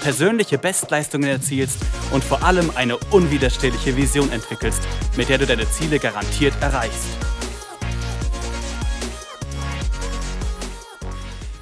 persönliche 0.00 0.58
Bestleistungen 0.58 1.28
erzielst 1.28 1.78
und 2.12 2.22
vor 2.24 2.42
allem 2.42 2.70
eine 2.74 2.96
unwiderstehliche 3.10 3.96
Vision 3.96 4.30
entwickelst, 4.32 4.82
mit 5.16 5.28
der 5.28 5.38
du 5.38 5.46
deine 5.46 5.68
Ziele 5.68 5.98
garantiert 5.98 6.54
erreichst. 6.60 7.08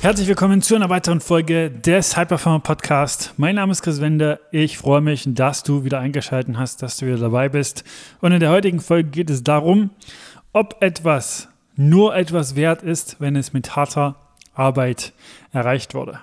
Herzlich 0.01 0.29
willkommen 0.29 0.63
zu 0.63 0.77
einer 0.77 0.89
weiteren 0.89 1.21
Folge 1.21 1.71
des 1.71 2.17
High 2.17 2.29
Performer 2.29 2.61
Podcast. 2.61 3.33
Mein 3.39 3.57
Name 3.57 3.73
ist 3.73 3.83
Chris 3.83 4.01
Wende. 4.01 4.39
Ich 4.53 4.79
freue 4.79 5.01
mich, 5.01 5.25
dass 5.27 5.65
du 5.65 5.83
wieder 5.83 5.99
eingeschaltet 5.99 6.57
hast, 6.57 6.83
dass 6.83 6.99
du 6.99 7.07
wieder 7.07 7.19
dabei 7.19 7.49
bist. 7.49 7.83
Und 8.21 8.31
in 8.31 8.39
der 8.39 8.51
heutigen 8.51 8.79
Folge 8.79 9.11
geht 9.11 9.31
es 9.31 9.43
darum, 9.43 9.91
ob 10.53 10.81
etwas 10.81 11.49
nur 11.75 12.15
etwas 12.15 12.55
wert 12.55 12.83
ist, 12.83 13.17
wenn 13.21 13.35
es 13.35 13.53
mit 13.53 13.75
harter 13.75 14.15
Arbeit 14.55 15.13
erreicht 15.53 15.95
wurde 15.95 16.21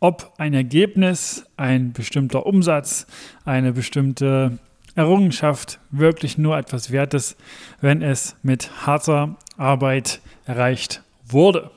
ob 0.00 0.32
ein 0.38 0.54
Ergebnis, 0.54 1.46
ein 1.56 1.92
bestimmter 1.92 2.46
Umsatz, 2.46 3.06
eine 3.44 3.72
bestimmte 3.72 4.58
Errungenschaft 4.94 5.80
wirklich 5.90 6.38
nur 6.38 6.56
etwas 6.56 6.90
wert 6.90 7.14
ist, 7.14 7.36
wenn 7.80 8.02
es 8.02 8.36
mit 8.42 8.86
harter 8.86 9.36
Arbeit 9.56 10.20
erreicht 10.46 11.02
wurde. 11.26 11.70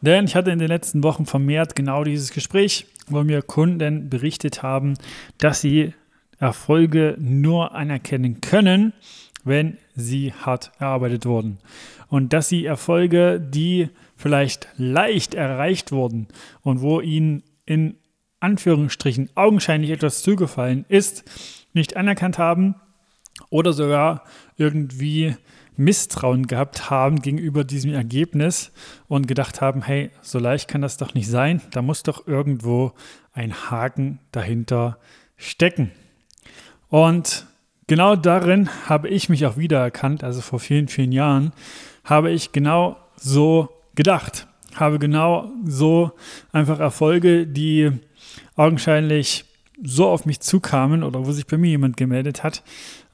Denn 0.00 0.24
ich 0.26 0.36
hatte 0.36 0.50
in 0.50 0.58
den 0.58 0.68
letzten 0.68 1.02
Wochen 1.02 1.24
vermehrt 1.24 1.74
genau 1.74 2.04
dieses 2.04 2.32
Gespräch, 2.32 2.86
wo 3.08 3.22
mir 3.22 3.42
Kunden 3.42 4.10
berichtet 4.10 4.62
haben, 4.62 4.94
dass 5.38 5.60
sie 5.60 5.94
Erfolge 6.38 7.16
nur 7.18 7.74
anerkennen 7.74 8.40
können, 8.40 8.92
wenn 9.44 9.78
sie 9.96 10.32
hart 10.32 10.70
erarbeitet 10.78 11.26
wurden. 11.26 11.58
Und 12.08 12.32
dass 12.32 12.48
sie 12.48 12.64
Erfolge, 12.64 13.40
die 13.40 13.88
vielleicht 14.14 14.68
leicht 14.76 15.34
erreicht 15.34 15.90
wurden 15.90 16.28
und 16.62 16.80
wo 16.80 17.00
ihnen 17.00 17.42
in 17.64 17.96
Anführungsstrichen 18.38 19.30
augenscheinlich 19.34 19.90
etwas 19.90 20.22
zugefallen 20.22 20.84
ist, 20.88 21.24
nicht 21.72 21.96
anerkannt 21.96 22.38
haben 22.38 22.76
oder 23.50 23.72
sogar 23.72 24.22
irgendwie 24.56 25.36
Misstrauen 25.76 26.46
gehabt 26.46 26.88
haben 26.90 27.20
gegenüber 27.20 27.64
diesem 27.64 27.92
Ergebnis 27.92 28.72
und 29.08 29.28
gedacht 29.28 29.60
haben, 29.60 29.82
hey, 29.82 30.10
so 30.22 30.38
leicht 30.38 30.68
kann 30.68 30.80
das 30.80 30.96
doch 30.96 31.12
nicht 31.12 31.28
sein, 31.28 31.60
da 31.70 31.82
muss 31.82 32.02
doch 32.02 32.26
irgendwo 32.26 32.92
ein 33.32 33.52
Haken 33.70 34.20
dahinter 34.32 34.98
stecken. 35.36 35.90
Und 36.88 37.46
genau 37.86 38.16
darin 38.16 38.68
habe 38.88 39.08
ich 39.08 39.28
mich 39.28 39.46
auch 39.46 39.56
wiedererkannt, 39.56 40.24
also 40.24 40.40
vor 40.40 40.60
vielen, 40.60 40.88
vielen 40.88 41.12
Jahren, 41.12 41.52
habe 42.04 42.30
ich 42.30 42.52
genau 42.52 42.96
so 43.16 43.68
gedacht. 43.94 44.46
Habe 44.74 44.98
genau 44.98 45.50
so 45.64 46.12
einfach 46.52 46.80
Erfolge, 46.80 47.46
die 47.46 47.92
augenscheinlich 48.56 49.44
so 49.82 50.08
auf 50.08 50.26
mich 50.26 50.40
zukamen 50.40 51.02
oder 51.02 51.26
wo 51.26 51.32
sich 51.32 51.46
bei 51.46 51.58
mir 51.58 51.70
jemand 51.70 51.96
gemeldet 51.96 52.42
hat, 52.42 52.62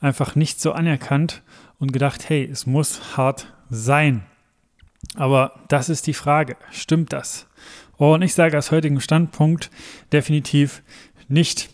einfach 0.00 0.34
nicht 0.34 0.60
so 0.60 0.72
anerkannt 0.72 1.42
und 1.78 1.92
gedacht, 1.92 2.28
hey, 2.28 2.48
es 2.50 2.66
muss 2.66 3.16
hart 3.16 3.52
sein. 3.70 4.24
Aber 5.16 5.54
das 5.68 5.88
ist 5.88 6.06
die 6.06 6.14
Frage, 6.14 6.56
stimmt 6.70 7.12
das? 7.12 7.48
Und 7.96 8.22
ich 8.22 8.34
sage 8.34 8.58
aus 8.58 8.70
heutigem 8.70 9.00
Standpunkt 9.00 9.70
definitiv 10.12 10.82
nicht. 11.28 11.70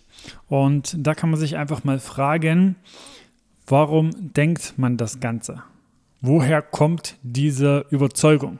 Und 0.49 0.95
da 0.99 1.15
kann 1.15 1.31
man 1.31 1.39
sich 1.39 1.57
einfach 1.57 1.85
mal 1.85 1.99
fragen, 1.99 2.77
warum 3.67 4.11
denkt 4.35 4.75
man 4.77 4.97
das 4.97 5.21
Ganze? 5.21 5.63
Woher 6.21 6.63
kommt 6.63 7.17
diese 7.23 7.87
Überzeugung? 7.91 8.59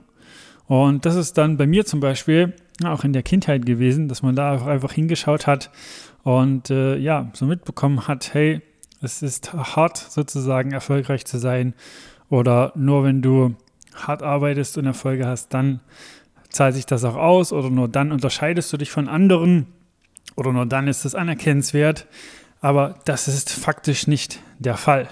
Und 0.67 1.07
das 1.07 1.17
ist 1.17 1.39
dann 1.39 1.57
bei 1.57 1.67
mir 1.67 1.87
zum 1.87 2.01
Beispiel 2.01 2.55
auch 2.85 3.03
in 3.05 3.13
der 3.13 3.23
Kindheit 3.23 3.67
gewesen, 3.67 4.09
dass 4.09 4.23
man 4.23 4.37
da 4.37 4.65
einfach 4.67 4.93
hingeschaut 4.93 5.47
hat 5.47 5.71
und 6.23 6.71
äh, 6.71 6.97
ja, 6.97 7.31
so 7.33 7.47
mitbekommen 7.47 8.07
hat, 8.07 8.35
hey, 8.35 8.61
es 9.01 9.23
ist 9.23 9.53
hart 9.55 9.97
sozusagen 9.97 10.73
erfolgreich 10.73 11.25
zu 11.25 11.39
sein 11.39 11.75
oder 12.29 12.73
nur 12.77 13.05
wenn 13.05 13.23
du 13.23 13.55
hart 13.95 14.23
arbeitest 14.23 14.79
und 14.79 14.87
Erfolge 14.87 15.27
hast, 15.27 15.55
dann 15.55 15.81
zahlt 16.51 16.75
sich 16.75 16.87
das 16.87 17.05
auch 17.05 17.17
aus 17.17 17.53
oder 17.53 17.71
nur 17.71 17.89
dann 17.89 18.13
unterscheidest 18.13 18.73
du 18.73 18.77
dich 18.77 18.91
von 18.91 19.09
anderen 19.09 19.67
oder 20.39 20.53
nur 20.53 20.67
dann 20.67 20.87
ist 20.87 21.05
es 21.05 21.17
anerkennenswert. 21.17 22.07
Aber 22.61 23.01
das 23.05 23.27
ist 23.27 23.51
faktisch 23.51 24.07
nicht 24.07 24.41
der 24.59 24.77
Fall. 24.77 25.09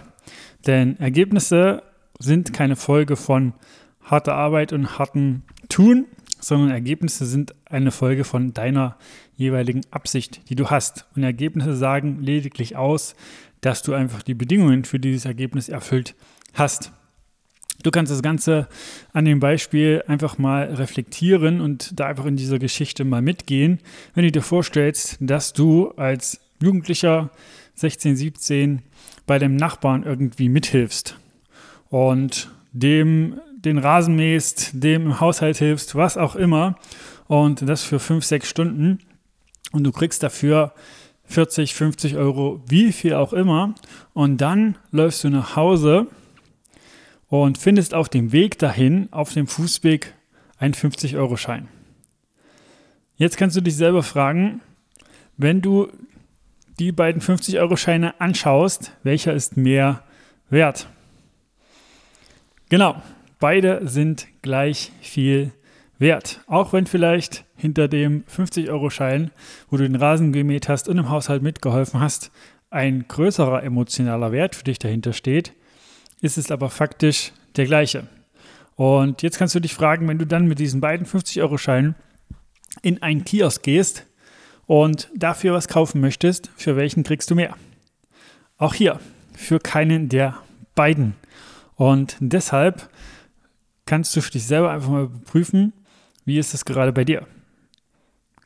Denn 0.67 0.99
Ergebnisse 1.01 1.83
sind 2.19 2.53
keine 2.53 2.77
Folge 2.77 3.17
von 3.17 3.53
harte 4.03 4.35
Arbeit 4.35 4.73
und 4.73 4.99
harten 4.99 5.43
Tun, 5.69 6.07
sondern 6.39 6.71
Ergebnisse 6.71 7.27
sind 7.27 7.55
eine 7.65 7.91
Folge 7.91 8.23
von 8.23 8.55
deiner 8.55 8.97
jeweiligen 9.35 9.83
Absicht, 9.91 10.49
die 10.49 10.55
du 10.55 10.71
hast. 10.71 11.07
Und 11.17 11.25
Ergebnisse 11.25 11.75
sagen 11.77 12.21
lediglich 12.21 12.77
aus, 12.77 13.17
dass 13.61 13.83
du 13.83 13.95
einfach 13.95 14.23
die 14.23 14.35
Bedingungen 14.35 14.85
für 14.85 15.01
dieses 15.01 15.25
Ergebnis 15.25 15.69
erfüllt 15.69 16.15
hast. 16.55 16.93
Du 17.83 17.91
kannst 17.91 18.11
das 18.11 18.23
Ganze 18.23 18.69
an 19.13 19.25
dem 19.25 19.41
Beispiel 19.41 20.03
einfach 20.07 20.39
mal 20.39 20.65
reflektieren 20.75 21.61
und 21.61 21.99
da 21.99 22.07
einfach 22.07 22.27
in 22.27 22.37
dieser 22.37 22.59
Geschichte 22.59 23.05
mal 23.05 23.23
mitgehen. 23.23 23.81
Wenn 24.15 24.25
du 24.25 24.33
dir 24.33 24.43
vorstellst, 24.43 25.19
dass 25.21 25.53
du 25.53 25.91
als 25.93 26.41
Jugendlicher 26.61 27.31
16, 27.75 28.17
17 28.17 28.83
bei 29.27 29.39
dem 29.39 29.57
Nachbarn 29.57 30.05
irgendwie 30.05 30.49
mithilfst 30.49 31.17
und 31.91 32.51
dem 32.73 33.41
den 33.67 33.79
Rasen 33.79 34.15
mähst, 34.15 34.71
dem 34.75 35.03
im 35.03 35.21
Haushalt 35.21 35.57
hilfst, 35.57 35.97
was 35.97 36.17
auch 36.17 36.37
immer. 36.37 36.77
Und 37.27 37.69
das 37.69 37.83
für 37.83 37.99
fünf, 37.99 38.25
sechs 38.25 38.49
Stunden. 38.49 39.01
Und 39.73 39.83
du 39.85 39.91
kriegst 39.91 40.23
dafür 40.23 40.73
40, 41.25 41.75
50 41.75 42.17
Euro, 42.17 42.63
wie 42.69 42.93
viel 42.93 43.15
auch 43.15 43.33
immer. 43.33 43.75
Und 44.15 44.41
dann 44.41 44.77
läufst 44.93 45.25
du 45.25 45.31
nach 45.31 45.57
Hause 45.57 46.07
und 47.29 47.59
findest 47.59 47.95
auf 47.95 48.09
dem 48.09 48.33
Weg 48.33 48.59
dahin, 48.59 49.09
auf 49.11 49.33
dem 49.33 49.47
Fußweg, 49.47 50.15
einen 50.59 50.75
50-Euro-Schein. 50.75 51.69
Jetzt 53.17 53.37
kannst 53.37 53.57
du 53.57 53.61
dich 53.61 53.77
selber 53.77 54.03
fragen, 54.03 54.61
wenn 55.37 55.61
du 55.61 55.89
die 56.79 56.93
beiden 56.93 57.23
50-Euro-Scheine 57.23 58.21
anschaust, 58.21 58.93
welcher 59.03 59.33
ist 59.33 59.57
mehr 59.57 60.03
wert? 60.51 60.89
Genau, 62.69 63.01
beide 63.39 63.89
sind 63.89 64.27
gleich 64.43 64.93
viel 65.01 65.53
wert. 65.99 66.41
Auch 66.47 66.73
wenn 66.73 66.87
vielleicht 66.87 67.45
hinter 67.57 67.89
dem 67.89 68.25
50-Euro-Schein, 68.25 69.31
wo 69.71 69.77
du 69.77 69.85
den 69.85 69.97
Rasen 69.97 70.33
gemäht 70.33 70.69
hast 70.69 70.89
und 70.89 70.99
im 70.99 71.09
Haushalt 71.09 71.43
mitgeholfen 71.43 72.01
hast, 72.01 72.31
ein 72.71 73.07
größerer 73.09 73.63
emotionaler 73.63 74.33
Wert 74.33 74.55
für 74.55 74.65
dich 74.65 74.79
dahinter 74.79 75.13
steht, 75.13 75.53
ist 76.21 76.39
es 76.39 76.51
aber 76.51 76.71
faktisch 76.71 77.33
der 77.57 77.67
gleiche. 77.67 78.07
Und 78.75 79.23
jetzt 79.23 79.39
kannst 79.39 79.55
du 79.55 79.61
dich 79.61 79.75
fragen, 79.75 80.07
wenn 80.09 80.19
du 80.19 80.27
dann 80.27 80.47
mit 80.47 80.59
diesen 80.59 80.81
beiden 80.81 81.07
50-Euro-Scheinen 81.07 81.95
in 82.83 83.03
einen 83.03 83.25
Kiosk 83.25 83.63
gehst 83.63 84.07
und 84.67 85.11
dafür 85.15 85.55
was 85.55 85.69
kaufen 85.69 86.01
möchtest, 86.01 86.51
für 86.57 86.77
welchen 86.77 87.03
kriegst 87.03 87.31
du 87.31 87.35
mehr? 87.35 87.57
Auch 88.59 88.75
hier, 88.75 89.01
für 89.35 89.59
keinen 89.59 90.09
der 90.09 90.37
beiden. 90.75 91.15
Und 91.77 92.17
deshalb 92.21 92.89
kannst 93.87 94.15
du 94.17 94.21
für 94.21 94.33
dich 94.33 94.47
selber 94.47 94.71
einfach 94.71 94.91
mal 94.91 95.09
prüfen, 95.09 95.73
wie 96.25 96.39
ist 96.39 96.55
es 96.55 96.65
gerade 96.65 96.93
bei 96.93 97.05
dir. 97.05 97.27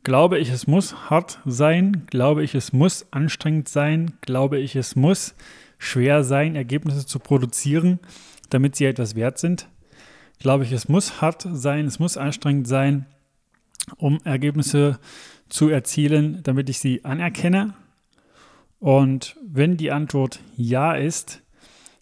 Glaube 0.03 0.39
ich, 0.39 0.51
es 0.51 0.67
muss 0.67 1.11
hart 1.11 1.41
sein? 1.45 2.07
Glaube 2.09 2.43
ich, 2.43 2.55
es 2.55 2.73
muss 2.73 3.07
anstrengend 3.11 3.69
sein? 3.69 4.13
Glaube 4.21 4.59
ich, 4.59 4.77
es 4.77 4.97
muss 4.97 5.35
schwer 5.81 6.23
sein, 6.23 6.55
Ergebnisse 6.55 7.07
zu 7.07 7.19
produzieren, 7.19 7.99
damit 8.51 8.77
sie 8.77 8.85
etwas 8.85 9.17
wert 9.17 9.39
sind? 9.39 9.69
Glaube 10.39 10.65
ich, 10.65 10.71
es 10.71 10.89
muss 10.89 11.21
hart 11.21 11.49
sein, 11.51 11.87
es 11.87 11.99
muss 11.99 12.17
anstrengend 12.17 12.69
sein, 12.69 13.07
um 13.97 14.21
Ergebnisse 14.25 15.01
zu 15.49 15.69
erzielen, 15.69 16.43
damit 16.45 16.69
ich 16.69 16.79
sie 16.79 17.05
anerkenne? 17.05 17.75
Und 18.79 19.37
wenn 19.45 19.77
die 19.77 19.91
Antwort 19.91 20.41
ja 20.57 20.95
ist, 20.95 21.43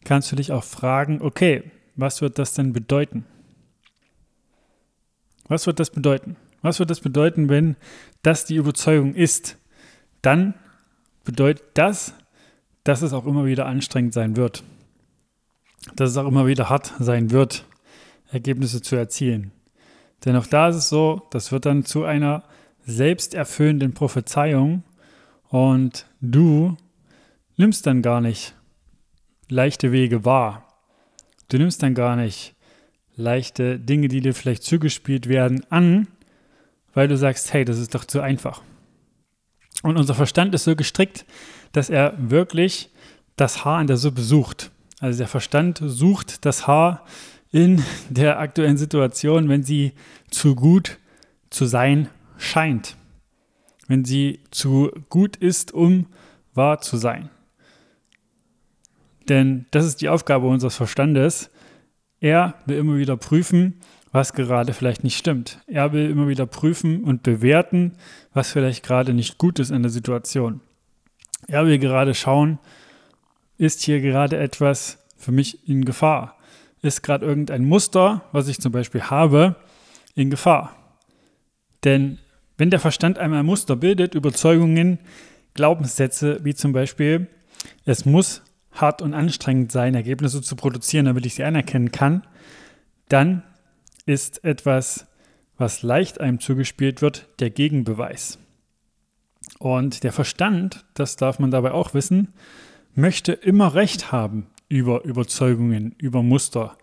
kannst 0.05 0.31
du 0.31 0.37
dich 0.37 0.53
auch 0.53 0.65
fragen, 0.65 1.23
okay, 1.23 1.71
was 1.97 2.21
wird 2.21 2.39
das 2.39 2.55
denn 2.55 2.73
bedeuten? 2.73 3.25
Was 5.49 5.67
wird 5.67 5.81
das 5.81 5.91
bedeuten? 5.91 6.37
Was 6.63 6.79
wird 6.79 6.91
das 6.91 7.01
bedeuten, 7.01 7.49
wenn 7.49 7.77
das 8.23 8.45
die 8.45 8.57
Überzeugung 8.57 9.15
ist? 9.15 9.57
Dann 10.23 10.55
bedeutet 11.25 11.65
das, 11.75 12.15
dass 12.89 13.03
es 13.03 13.13
auch 13.13 13.27
immer 13.27 13.45
wieder 13.45 13.67
anstrengend 13.67 14.15
sein 14.15 14.35
wird. 14.37 14.65
dass 15.95 16.11
es 16.11 16.17
auch 16.17 16.27
immer 16.27 16.47
wieder 16.47 16.71
hart 16.71 16.95
sein 16.99 17.31
wird, 17.31 17.67
Ergebnisse 18.33 18.81
zu 18.81 18.97
erzielen. 18.97 19.53
Denn 20.25 20.35
auch 20.37 20.47
da 20.47 20.71
ist 20.71 20.77
es 20.77 20.89
so, 20.89 21.23
das 21.31 21.53
wird 21.53 21.67
dann 21.67 21.85
zu 21.85 22.05
einer 22.05 22.45
selbsterfüllenden 22.87 23.93
Prophezeiung 23.93 24.85
und 25.51 26.07
du 26.23 26.77
nimmst 27.59 27.87
dann 27.87 28.01
gar 28.01 28.23
nicht 28.23 28.55
leichte 29.51 29.93
Wege 29.93 30.25
wahr. 30.25 30.67
Du 31.49 31.59
nimmst 31.59 31.83
dann 31.83 31.95
gar 31.95 32.17
nicht 32.17 32.55
leichte 33.17 33.79
Dinge, 33.79 34.09
die 34.09 34.23
dir 34.23 34.35
vielleicht 34.35 34.63
zugespielt 34.63 35.29
werden, 35.29 35.63
an, 35.71 36.09
weil 36.95 37.07
du 37.07 37.19
sagst, 37.19 37.53
hey, 37.53 37.67
das 37.67 37.79
ist 37.79 37.95
doch 37.95 38.07
zu 38.07 38.23
einfach. 38.23 38.63
Und 39.83 39.97
unser 39.97 40.15
Verstand 40.15 40.55
ist 40.55 40.65
so 40.65 40.75
gestrickt, 40.75 41.25
dass 41.73 41.91
er 41.91 42.15
wirklich 42.19 42.91
das 43.37 43.65
Haar 43.65 43.81
in 43.81 43.87
der 43.87 43.97
Suppe 43.97 44.23
sucht. 44.23 44.71
Also 45.01 45.19
der 45.19 45.29
Verstand 45.29 45.81
sucht 45.85 46.45
das 46.45 46.67
Haar 46.67 47.05
in 47.53 47.83
der 48.09 48.39
aktuellen 48.39 48.77
Situation, 48.77 49.49
wenn 49.49 49.63
sie 49.63 49.93
zu 50.31 50.55
gut 50.55 50.99
zu 51.51 51.67
sein 51.67 52.09
scheint. 52.37 52.97
Wenn 53.87 54.05
sie 54.05 54.41
zu 54.51 54.91
gut 55.09 55.37
ist, 55.37 55.73
um 55.73 56.07
wahr 56.55 56.81
zu 56.81 56.97
sein. 56.97 57.31
Denn 59.29 59.67
das 59.71 59.85
ist 59.85 60.01
die 60.01 60.09
Aufgabe 60.09 60.47
unseres 60.47 60.77
Verstandes. 60.77 61.51
Er 62.21 62.55
will 62.67 62.79
immer 62.79 62.97
wieder 62.97 63.17
prüfen, 63.17 63.81
was 64.13 64.33
gerade 64.33 64.73
vielleicht 64.73 65.05
nicht 65.05 65.17
stimmt. 65.17 65.61
Er 65.67 65.93
will 65.93 66.11
immer 66.11 66.29
wieder 66.29 66.47
prüfen 66.47 67.05
und 67.05 67.23
bewerten, 67.23 67.93
was 68.33 68.53
vielleicht 68.53 68.85
gerade 68.85 69.13
nicht 69.13 69.39
gut 69.39 69.59
ist 69.59 69.71
in 69.71 69.83
der 69.83 69.91
Situation. 69.91 70.61
Er 71.47 71.67
will 71.67 71.79
gerade 71.79 72.15
schauen, 72.15 72.59
ist 73.59 73.83
hier 73.83 74.01
gerade 74.01 74.39
etwas 74.39 74.99
für 75.17 75.33
mich 75.33 75.69
in 75.69 75.85
Gefahr? 75.85 76.37
Ist 76.83 77.03
gerade 77.03 77.27
irgendein 77.27 77.65
Muster, 77.65 78.23
was 78.33 78.49
ich 78.49 78.61
zum 78.61 78.73
Beispiel 78.73 79.03
habe, 79.03 79.57
in 80.15 80.31
Gefahr? 80.31 80.75
Denn 81.85 82.19
wenn 82.57 82.71
der 82.71 82.81
Verstand 82.81 83.19
einmal 83.19 83.43
Muster 83.43 83.77
bildet, 83.77 84.15
Überzeugungen, 84.15 84.99
Glaubenssätze, 85.55 86.41
wie 86.45 86.55
zum 86.55 86.73
Beispiel, 86.73 87.29
es 87.85 88.05
muss 88.05 88.43
hart 88.81 89.03
und 89.03 89.15
anstrengend 89.15 89.73
sein, 89.73 89.95
Ergebnisse 89.95 90.43
zu 90.43 90.57
produzieren, 90.57 91.07
damit 91.07 91.27
ich 91.27 91.35
sie 91.35 91.45
anerkennen 91.45 91.93
kann, 91.93 92.27
dann 93.09 93.43
ist 94.07 94.45
etwas, 94.45 95.07
was 95.57 95.83
leicht 95.83 96.21
einem 96.21 96.41
zugespielt 96.41 97.03
wird, 97.03 97.29
der 97.41 97.51
Gegenbeweis. 97.51 98.39
Und 99.59 100.05
der 100.05 100.13
Verstand, 100.13 100.85
das 100.95 101.17
darf 101.17 101.39
man 101.39 101.51
dabei 101.51 101.73
auch 101.73 101.95
wissen, 101.95 102.33
möchte 102.95 103.33
immer 103.33 103.75
Recht 103.75 104.13
haben 104.13 104.47
über 104.69 105.05
Überzeugungen, 105.05 105.95
über 105.99 106.23
Muster, 106.23 106.77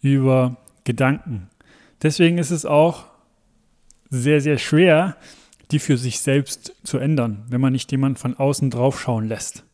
über 0.00 0.56
Gedanken. 0.84 1.50
Deswegen 2.02 2.38
ist 2.38 2.50
es 2.50 2.64
auch 2.64 3.04
sehr, 4.10 4.40
sehr 4.40 4.58
schwer, 4.58 5.16
die 5.70 5.78
für 5.78 5.96
sich 5.96 6.20
selbst 6.20 6.74
zu 6.84 6.98
ändern, 6.98 7.44
wenn 7.48 7.60
man 7.60 7.72
nicht 7.72 7.90
jemand 7.92 8.18
von 8.18 8.36
außen 8.36 8.70
draufschauen 8.70 9.26
lässt. 9.26 9.64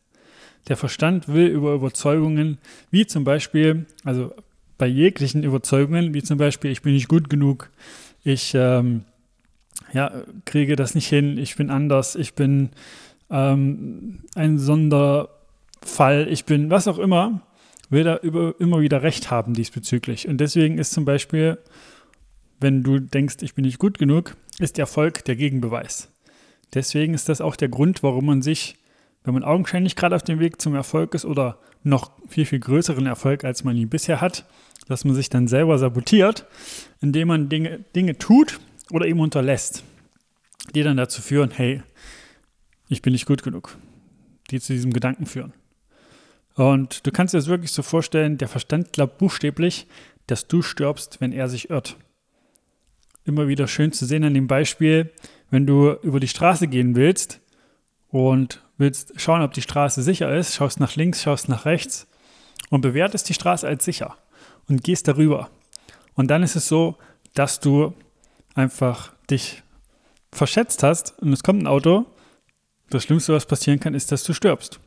Der 0.69 0.77
Verstand 0.77 1.27
will 1.27 1.47
über 1.47 1.73
Überzeugungen, 1.73 2.59
wie 2.91 3.05
zum 3.05 3.23
Beispiel, 3.23 3.85
also 4.03 4.33
bei 4.77 4.87
jeglichen 4.87 5.43
Überzeugungen, 5.43 6.13
wie 6.13 6.23
zum 6.23 6.37
Beispiel, 6.37 6.71
ich 6.71 6.81
bin 6.81 6.93
nicht 6.93 7.09
gut 7.09 7.29
genug, 7.29 7.69
ich 8.23 8.53
ähm, 8.55 9.03
ja, 9.93 10.11
kriege 10.45 10.75
das 10.75 10.95
nicht 10.95 11.07
hin, 11.07 11.37
ich 11.37 11.55
bin 11.55 11.69
anders, 11.69 12.15
ich 12.15 12.33
bin 12.33 12.69
ähm, 13.29 14.19
ein 14.35 14.57
Sonderfall, 14.57 16.27
ich 16.29 16.45
bin 16.45 16.69
was 16.69 16.87
auch 16.87 16.99
immer, 16.99 17.41
will 17.89 18.03
da 18.03 18.17
über, 18.17 18.55
immer 18.59 18.81
wieder 18.81 19.01
Recht 19.01 19.31
haben 19.31 19.53
diesbezüglich. 19.53 20.27
Und 20.27 20.37
deswegen 20.37 20.77
ist 20.77 20.91
zum 20.91 21.05
Beispiel, 21.05 21.57
wenn 22.59 22.83
du 22.83 22.99
denkst, 22.99 23.37
ich 23.41 23.55
bin 23.55 23.65
nicht 23.65 23.79
gut 23.79 23.97
genug, 23.97 24.35
ist 24.59 24.77
Erfolg 24.77 25.25
der 25.25 25.35
Gegenbeweis. 25.35 26.09
Deswegen 26.73 27.13
ist 27.13 27.29
das 27.29 27.41
auch 27.41 27.55
der 27.55 27.69
Grund, 27.69 28.03
warum 28.03 28.25
man 28.25 28.41
sich, 28.41 28.75
wenn 29.23 29.33
man 29.33 29.43
augenscheinlich 29.43 29.95
gerade 29.95 30.15
auf 30.15 30.23
dem 30.23 30.39
Weg 30.39 30.61
zum 30.61 30.75
Erfolg 30.75 31.13
ist 31.13 31.25
oder 31.25 31.59
noch 31.83 32.11
viel, 32.27 32.45
viel 32.45 32.59
größeren 32.59 33.05
Erfolg, 33.05 33.43
als 33.43 33.63
man 33.63 33.75
ihn 33.75 33.89
bisher 33.89 34.21
hat, 34.21 34.45
dass 34.87 35.05
man 35.05 35.15
sich 35.15 35.29
dann 35.29 35.47
selber 35.47 35.77
sabotiert, 35.77 36.45
indem 37.01 37.29
man 37.29 37.49
Dinge, 37.49 37.85
Dinge 37.95 38.17
tut 38.17 38.59
oder 38.91 39.05
eben 39.05 39.19
unterlässt, 39.19 39.83
die 40.73 40.83
dann 40.83 40.97
dazu 40.97 41.21
führen, 41.21 41.51
hey, 41.51 41.83
ich 42.87 43.01
bin 43.01 43.13
nicht 43.13 43.25
gut 43.25 43.43
genug, 43.43 43.77
die 44.51 44.59
zu 44.59 44.73
diesem 44.73 44.91
Gedanken 44.91 45.25
führen. 45.25 45.53
Und 46.55 47.05
du 47.05 47.11
kannst 47.11 47.33
dir 47.33 47.37
das 47.37 47.47
wirklich 47.47 47.71
so 47.71 47.83
vorstellen, 47.83 48.37
der 48.37 48.47
Verstand 48.47 48.91
glaubt 48.91 49.17
buchstäblich, 49.17 49.87
dass 50.27 50.47
du 50.47 50.61
stirbst, 50.61 51.21
wenn 51.21 51.31
er 51.31 51.47
sich 51.47 51.69
irrt. 51.69 51.97
Immer 53.23 53.47
wieder 53.47 53.67
schön 53.67 53.91
zu 53.91 54.05
sehen 54.05 54.23
an 54.23 54.33
dem 54.33 54.47
Beispiel, 54.47 55.11
wenn 55.51 55.65
du 55.65 55.93
über 56.01 56.19
die 56.19 56.27
Straße 56.27 56.67
gehen 56.67 56.95
willst 56.95 57.39
und 58.09 58.61
willst 58.79 59.13
schauen, 59.17 59.41
ob 59.41 59.53
die 59.53 59.61
Straße 59.61 60.01
sicher 60.01 60.35
ist, 60.35 60.55
schaust 60.55 60.79
nach 60.79 60.95
links, 60.95 61.21
schaust 61.21 61.49
nach 61.49 61.65
rechts 61.65 62.07
und 62.69 62.81
bewertest 62.81 63.29
die 63.29 63.33
Straße 63.33 63.67
als 63.67 63.85
sicher 63.85 64.17
und 64.67 64.83
gehst 64.83 65.07
darüber. 65.07 65.49
Und 66.15 66.29
dann 66.29 66.43
ist 66.43 66.55
es 66.55 66.67
so, 66.67 66.97
dass 67.33 67.59
du 67.59 67.93
einfach 68.55 69.13
dich 69.29 69.63
verschätzt 70.31 70.83
hast 70.83 71.19
und 71.19 71.33
es 71.33 71.43
kommt 71.43 71.61
ein 71.61 71.67
Auto. 71.67 72.05
Das 72.89 73.03
Schlimmste, 73.03 73.33
was 73.33 73.45
passieren 73.45 73.79
kann, 73.79 73.93
ist, 73.93 74.11
dass 74.11 74.23
du 74.23 74.33
stirbst. 74.33 74.79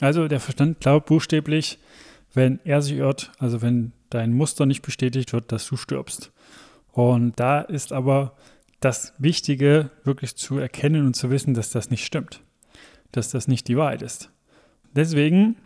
Also 0.00 0.28
der 0.28 0.40
Verstand 0.40 0.80
glaubt 0.80 1.06
buchstäblich, 1.06 1.78
wenn 2.34 2.60
er 2.64 2.82
sich 2.82 2.96
irrt, 2.96 3.32
also 3.38 3.62
wenn 3.62 3.92
dein 4.10 4.32
Muster 4.32 4.66
nicht 4.66 4.82
bestätigt 4.82 5.32
wird, 5.32 5.52
dass 5.52 5.66
du 5.66 5.76
stirbst. 5.76 6.32
Und 6.92 7.38
da 7.38 7.60
ist 7.60 7.92
aber 7.92 8.36
das 8.80 9.14
Wichtige, 9.18 9.90
wirklich 10.04 10.36
zu 10.36 10.58
erkennen 10.58 11.06
und 11.06 11.14
zu 11.14 11.30
wissen, 11.30 11.54
dass 11.54 11.70
das 11.70 11.90
nicht 11.90 12.04
stimmt, 12.04 12.42
dass 13.16 13.30
das 13.30 13.48
nicht 13.48 13.68
die 13.68 13.76
Wahrheit 13.76 14.02
ist. 14.02 14.30
Deswegen 14.94 15.56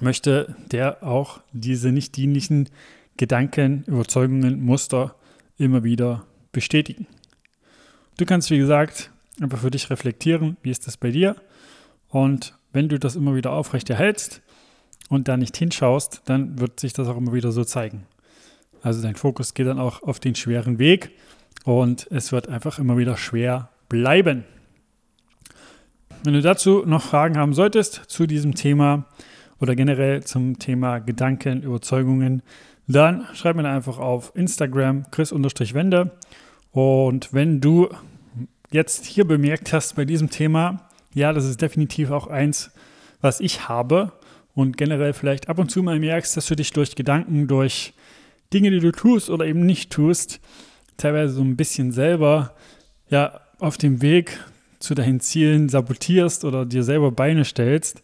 möchte 0.00 0.56
der 0.70 1.02
auch 1.02 1.40
diese 1.52 1.92
nicht 1.92 2.16
dienlichen 2.16 2.68
Gedanken, 3.16 3.84
Überzeugungen, 3.86 4.62
Muster 4.62 5.14
immer 5.56 5.84
wieder 5.84 6.26
bestätigen. 6.52 7.06
Du 8.16 8.24
kannst, 8.24 8.50
wie 8.50 8.58
gesagt, 8.58 9.10
einfach 9.40 9.58
für 9.58 9.70
dich 9.70 9.90
reflektieren, 9.90 10.56
wie 10.62 10.70
ist 10.70 10.86
das 10.86 10.96
bei 10.96 11.10
dir? 11.10 11.36
Und 12.08 12.54
wenn 12.72 12.88
du 12.88 12.98
das 12.98 13.16
immer 13.16 13.34
wieder 13.34 13.52
aufrecht 13.52 13.90
erhältst 13.90 14.42
und 15.08 15.28
da 15.28 15.36
nicht 15.36 15.56
hinschaust, 15.56 16.22
dann 16.24 16.58
wird 16.58 16.80
sich 16.80 16.92
das 16.92 17.08
auch 17.08 17.16
immer 17.16 17.32
wieder 17.32 17.52
so 17.52 17.64
zeigen. 17.64 18.06
Also 18.82 19.02
dein 19.02 19.16
Fokus 19.16 19.54
geht 19.54 19.66
dann 19.66 19.78
auch 19.78 20.02
auf 20.02 20.20
den 20.20 20.34
schweren 20.34 20.78
Weg 20.78 21.12
und 21.64 22.06
es 22.10 22.32
wird 22.32 22.48
einfach 22.48 22.78
immer 22.78 22.98
wieder 22.98 23.16
schwer 23.16 23.70
bleiben. 23.88 24.44
Wenn 26.24 26.32
du 26.32 26.40
dazu 26.40 26.84
noch 26.86 27.02
Fragen 27.02 27.36
haben 27.36 27.52
solltest 27.52 27.96
zu 28.06 28.26
diesem 28.26 28.54
Thema, 28.54 29.04
oder 29.60 29.76
generell 29.76 30.22
zum 30.24 30.58
Thema 30.58 30.98
Gedanken, 30.98 31.62
Überzeugungen, 31.62 32.42
dann 32.86 33.26
schreib 33.34 33.56
mir 33.56 33.68
einfach 33.68 33.98
auf 33.98 34.32
Instagram 34.34 35.10
chris-wende. 35.10 36.12
Und 36.72 37.34
wenn 37.34 37.60
du 37.60 37.90
jetzt 38.70 39.04
hier 39.04 39.26
bemerkt 39.26 39.74
hast 39.74 39.96
bei 39.96 40.06
diesem 40.06 40.30
Thema, 40.30 40.88
ja, 41.12 41.34
das 41.34 41.44
ist 41.44 41.60
definitiv 41.60 42.10
auch 42.10 42.26
eins, 42.26 42.70
was 43.20 43.40
ich 43.40 43.68
habe 43.68 44.12
und 44.54 44.78
generell 44.78 45.12
vielleicht 45.12 45.50
ab 45.50 45.58
und 45.58 45.70
zu 45.70 45.82
mal 45.82 45.98
merkst, 45.98 46.38
dass 46.38 46.46
du 46.46 46.56
dich 46.56 46.72
durch 46.72 46.96
Gedanken, 46.96 47.48
durch 47.48 47.92
Dinge, 48.52 48.70
die 48.70 48.80
du 48.80 48.92
tust 48.92 49.28
oder 49.28 49.44
eben 49.44 49.66
nicht 49.66 49.92
tust, 49.92 50.40
teilweise 50.96 51.34
so 51.34 51.42
ein 51.42 51.56
bisschen 51.56 51.92
selber 51.92 52.54
ja 53.10 53.40
auf 53.58 53.76
dem 53.76 54.00
Weg 54.00 54.40
zu 54.84 54.94
deinen 54.94 55.20
Zielen 55.20 55.68
sabotierst 55.68 56.44
oder 56.44 56.66
dir 56.66 56.84
selber 56.84 57.10
Beine 57.10 57.44
stellst, 57.44 58.02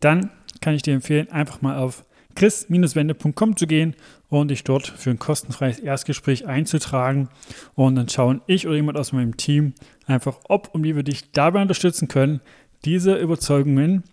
dann 0.00 0.30
kann 0.60 0.74
ich 0.74 0.82
dir 0.82 0.94
empfehlen, 0.94 1.30
einfach 1.30 1.62
mal 1.62 1.78
auf 1.78 2.04
chris-wende.com 2.34 3.56
zu 3.56 3.66
gehen 3.66 3.94
und 4.28 4.50
dich 4.50 4.64
dort 4.64 4.86
für 4.86 5.10
ein 5.10 5.18
kostenfreies 5.18 5.78
Erstgespräch 5.78 6.46
einzutragen. 6.46 7.28
Und 7.74 7.96
dann 7.96 8.08
schauen 8.08 8.42
ich 8.46 8.66
oder 8.66 8.76
jemand 8.76 8.98
aus 8.98 9.12
meinem 9.12 9.36
Team 9.36 9.74
einfach, 10.06 10.38
ob 10.48 10.74
und 10.74 10.84
wie 10.84 10.96
wir 10.96 11.02
dich 11.02 11.32
dabei 11.32 11.62
unterstützen 11.62 12.08
können, 12.08 12.40
diese 12.84 13.16
Überzeugungen, 13.16 14.04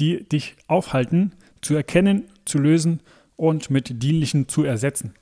die 0.00 0.28
dich 0.28 0.56
aufhalten, 0.68 1.32
zu 1.60 1.74
erkennen, 1.74 2.24
zu 2.44 2.58
lösen 2.58 3.00
und 3.36 3.70
mit 3.70 4.02
dienlichen 4.02 4.48
zu 4.48 4.64
ersetzen. 4.64 5.14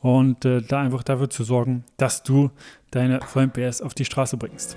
Und 0.00 0.44
äh, 0.44 0.62
da 0.62 0.82
einfach 0.82 1.02
dafür 1.02 1.30
zu 1.30 1.42
sorgen, 1.42 1.84
dass 1.96 2.22
du 2.22 2.50
deine 2.90 3.20
vollen 3.20 3.50
PS 3.50 3.82
auf 3.82 3.94
die 3.94 4.04
Straße 4.04 4.36
bringst. 4.36 4.76